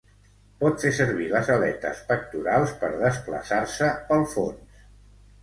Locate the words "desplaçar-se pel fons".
3.03-4.83